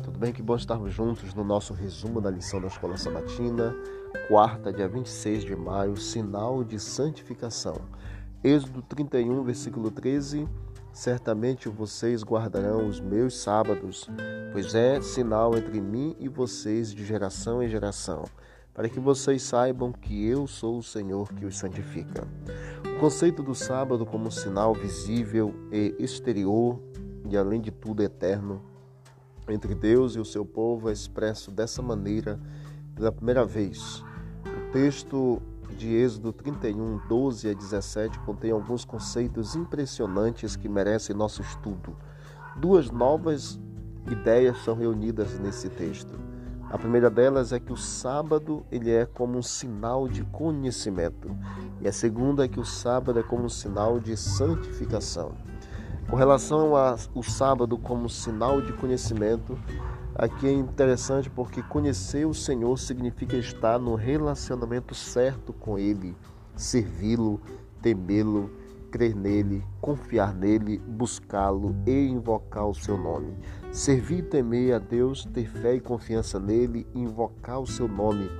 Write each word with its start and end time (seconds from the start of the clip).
tudo 0.00 0.18
bem? 0.18 0.32
Que 0.32 0.42
bom 0.42 0.56
estarmos 0.56 0.92
juntos 0.92 1.32
no 1.32 1.42
nosso 1.42 1.72
resumo 1.72 2.20
da 2.20 2.30
lição 2.30 2.60
da 2.60 2.66
Escola 2.66 2.96
Sabatina, 2.96 3.74
quarta, 4.28 4.72
dia 4.72 4.86
26 4.86 5.44
de 5.44 5.56
maio, 5.56 5.96
sinal 5.96 6.62
de 6.62 6.78
santificação. 6.78 7.76
Êxodo 8.44 8.82
31, 8.82 9.42
versículo 9.42 9.90
13: 9.90 10.46
Certamente 10.92 11.68
vocês 11.68 12.22
guardarão 12.22 12.86
os 12.86 13.00
meus 13.00 13.38
sábados, 13.38 14.08
pois 14.52 14.74
é 14.74 15.00
sinal 15.00 15.56
entre 15.56 15.80
mim 15.80 16.14
e 16.18 16.28
vocês 16.28 16.92
de 16.92 17.04
geração 17.04 17.62
em 17.62 17.68
geração, 17.68 18.24
para 18.74 18.90
que 18.90 19.00
vocês 19.00 19.42
saibam 19.42 19.92
que 19.92 20.26
eu 20.26 20.46
sou 20.46 20.78
o 20.78 20.82
Senhor 20.82 21.32
que 21.32 21.46
os 21.46 21.56
santifica. 21.56 22.26
O 22.96 23.00
conceito 23.00 23.42
do 23.42 23.54
sábado 23.54 24.04
como 24.04 24.30
sinal 24.30 24.74
visível 24.74 25.54
e 25.72 25.94
exterior 25.98 26.78
e, 27.30 27.36
além 27.36 27.60
de 27.60 27.70
tudo, 27.70 28.02
eterno 28.02 28.75
entre 29.52 29.74
Deus 29.74 30.16
e 30.16 30.20
o 30.20 30.24
seu 30.24 30.44
povo 30.44 30.88
é 30.88 30.92
expresso 30.92 31.50
dessa 31.50 31.82
maneira 31.82 32.40
pela 32.94 33.12
primeira 33.12 33.44
vez. 33.44 34.02
O 34.44 34.72
texto 34.72 35.40
de 35.76 35.92
Êxodo 35.92 36.32
31, 36.32 37.00
12 37.08 37.50
a 37.50 37.52
17 37.52 38.18
contém 38.20 38.50
alguns 38.50 38.84
conceitos 38.84 39.54
impressionantes 39.54 40.56
que 40.56 40.68
merecem 40.68 41.14
nosso 41.14 41.42
estudo. 41.42 41.96
Duas 42.56 42.90
novas 42.90 43.60
ideias 44.10 44.58
são 44.64 44.74
reunidas 44.74 45.38
nesse 45.38 45.68
texto. 45.68 46.18
A 46.70 46.78
primeira 46.78 47.08
delas 47.08 47.52
é 47.52 47.60
que 47.60 47.72
o 47.72 47.76
sábado 47.76 48.64
ele 48.72 48.90
é 48.90 49.06
como 49.06 49.38
um 49.38 49.42
sinal 49.42 50.08
de 50.08 50.24
conhecimento, 50.24 51.36
e 51.80 51.86
a 51.86 51.92
segunda 51.92 52.44
é 52.44 52.48
que 52.48 52.58
o 52.58 52.64
sábado 52.64 53.18
é 53.20 53.22
como 53.22 53.44
um 53.44 53.48
sinal 53.48 54.00
de 54.00 54.16
santificação. 54.16 55.32
Com 56.08 56.14
relação 56.14 56.76
ao 56.76 57.22
sábado 57.24 57.76
como 57.76 58.08
sinal 58.08 58.62
de 58.62 58.72
conhecimento, 58.72 59.58
aqui 60.14 60.46
é 60.46 60.52
interessante 60.52 61.28
porque 61.28 61.60
conhecer 61.62 62.24
o 62.24 62.32
Senhor 62.32 62.78
significa 62.78 63.36
estar 63.36 63.76
no 63.80 63.96
relacionamento 63.96 64.94
certo 64.94 65.52
com 65.52 65.76
Ele, 65.76 66.14
servi-lo, 66.54 67.40
temê-lo, 67.82 68.48
crer 68.88 69.16
nele, 69.16 69.64
confiar 69.80 70.32
nele, 70.32 70.78
buscá-lo 70.78 71.74
e 71.84 72.06
invocar 72.06 72.68
o 72.68 72.74
seu 72.74 72.96
nome. 72.96 73.36
Servir 73.72 74.20
e 74.20 74.22
temer 74.22 74.74
a 74.74 74.78
Deus, 74.78 75.24
ter 75.24 75.48
fé 75.48 75.74
e 75.74 75.80
confiança 75.80 76.38
nele, 76.38 76.86
invocar 76.94 77.58
o 77.58 77.66
seu 77.66 77.88
nome. 77.88 78.30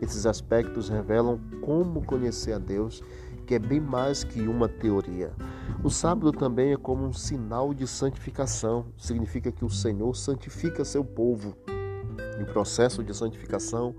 Esses 0.00 0.26
aspectos 0.26 0.88
revelam 0.88 1.38
como 1.60 2.04
conhecer 2.04 2.52
a 2.52 2.58
Deus 2.58 3.00
que 3.46 3.54
é 3.54 3.58
bem 3.58 3.80
mais 3.80 4.24
que 4.24 4.40
uma 4.40 4.68
teoria. 4.68 5.32
O 5.84 5.90
sábado 5.90 6.30
também 6.30 6.72
é 6.72 6.76
como 6.76 7.04
um 7.04 7.12
sinal 7.12 7.74
de 7.74 7.88
santificação, 7.88 8.86
significa 8.96 9.50
que 9.50 9.64
o 9.64 9.68
Senhor 9.68 10.14
santifica 10.14 10.84
seu 10.84 11.04
povo. 11.04 11.56
O 12.40 12.44
processo 12.52 13.02
de 13.02 13.12
santificação 13.12 13.92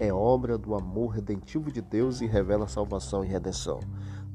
é 0.00 0.12
obra 0.12 0.58
do 0.58 0.74
amor 0.74 1.10
redentivo 1.10 1.70
de 1.70 1.80
Deus 1.80 2.20
e 2.20 2.26
revela 2.26 2.66
salvação 2.66 3.24
e 3.24 3.28
redenção. 3.28 3.78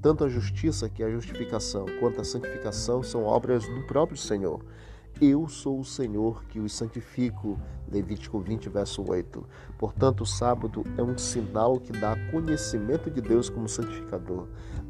Tanto 0.01 0.23
a 0.23 0.29
justiça, 0.29 0.87
que 0.87 1.03
é 1.03 1.07
a 1.07 1.11
justificação, 1.11 1.85
quanto 1.99 2.21
a 2.21 2.23
santificação 2.23 3.03
são 3.03 3.25
obras 3.25 3.67
do 3.67 3.85
próprio 3.85 4.17
Senhor. 4.17 4.63
Eu 5.21 5.47
sou 5.47 5.79
o 5.79 5.85
Senhor 5.85 6.43
que 6.45 6.59
os 6.59 6.73
santifico. 6.73 7.57
Levítico 7.89 8.37
20, 8.37 8.67
verso 8.67 9.01
8. 9.07 9.47
Portanto, 9.77 10.21
o 10.21 10.25
sábado 10.25 10.83
é 10.97 11.03
um 11.03 11.17
sinal 11.17 11.79
que 11.79 11.93
dá 11.93 12.15
conhecimento 12.31 13.09
de 13.09 13.21
Deus 13.21 13.49
como 13.49 13.69
santificador. 13.69 14.47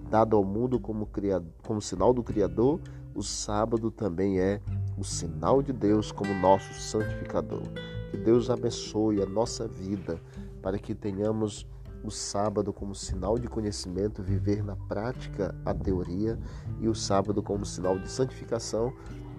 Dado 0.09 0.35
ao 0.35 0.43
mundo 0.43 0.79
como, 0.79 1.05
criado, 1.05 1.45
como 1.61 1.79
sinal 1.79 2.11
do 2.11 2.23
Criador, 2.23 2.79
o 3.13 3.21
sábado 3.21 3.91
também 3.91 4.39
é 4.39 4.61
o 4.97 5.03
sinal 5.03 5.61
de 5.61 5.71
Deus 5.71 6.11
como 6.11 6.33
nosso 6.33 6.73
santificador. 6.73 7.61
Que 8.09 8.17
Deus 8.17 8.49
abençoe 8.49 9.21
a 9.21 9.25
nossa 9.27 9.67
vida 9.67 10.19
para 10.59 10.79
que 10.79 10.95
tenhamos 10.95 11.67
o 12.03 12.09
sábado 12.11 12.71
como 12.71 12.95
sinal 12.95 13.37
de 13.37 13.47
conhecimento, 13.47 14.21
viver 14.21 14.63
na 14.63 14.75
prática 14.75 15.55
a 15.65 15.73
teoria, 15.73 16.39
e 16.79 16.87
o 16.87 16.95
sábado 16.95 17.41
como 17.41 17.65
sinal 17.65 17.97
de 17.97 18.09
santificação, 18.09 18.93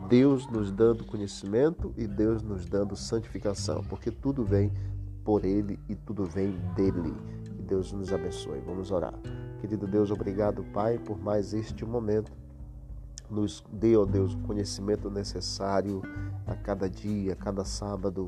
Deus 0.08 0.46
nos 0.48 0.70
dando 0.70 1.04
conhecimento 1.04 1.92
e 1.96 2.06
Deus 2.06 2.42
nos 2.42 2.64
dando 2.64 2.94
santificação, 2.94 3.82
porque 3.88 4.10
tudo 4.10 4.44
vem 4.44 4.72
por 5.24 5.44
Ele 5.44 5.80
e 5.88 5.96
tudo 5.96 6.24
vem 6.24 6.52
dele. 6.76 7.12
Que 7.44 7.62
Deus 7.62 7.92
nos 7.92 8.12
abençoe. 8.12 8.60
Vamos 8.60 8.92
orar. 8.92 9.14
Querido 9.60 9.86
Deus, 9.86 10.12
obrigado, 10.12 10.62
Pai, 10.72 10.98
por 10.98 11.18
mais 11.18 11.52
este 11.52 11.84
momento. 11.84 12.30
Nos 13.28 13.64
dê, 13.72 13.96
ó 13.96 14.04
Deus, 14.04 14.34
o 14.34 14.38
conhecimento 14.38 15.10
necessário 15.10 16.00
a 16.46 16.54
cada 16.54 16.88
dia, 16.88 17.32
a 17.32 17.36
cada 17.36 17.64
sábado. 17.64 18.26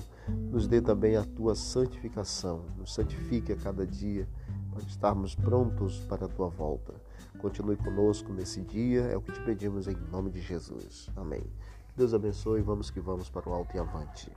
Nos 0.51 0.67
dê 0.67 0.81
também 0.81 1.15
a 1.15 1.25
tua 1.25 1.55
santificação. 1.55 2.65
Nos 2.77 2.93
santifique 2.93 3.53
a 3.53 3.57
cada 3.57 3.87
dia 3.87 4.29
para 4.73 4.83
estarmos 4.83 5.37
prontos 5.37 6.01
para 6.09 6.27
a 6.27 6.29
tua 6.29 6.49
volta. 6.49 6.95
Continue 7.39 7.77
conosco 7.77 8.33
nesse 8.33 8.61
dia, 8.63 9.03
é 9.03 9.17
o 9.17 9.21
que 9.21 9.33
te 9.33 9.41
pedimos 9.41 9.87
em 9.89 9.97
nome 10.11 10.31
de 10.31 10.41
Jesus. 10.41 11.09
Amém. 11.17 11.45
Deus 11.97 12.15
abençoe, 12.15 12.63
vamos 12.63 12.91
que 12.91 13.01
vamos 13.01 13.29
para 13.29 13.49
o 13.49 13.53
alto 13.53 13.77
e 13.77 13.81
avante. 13.81 14.31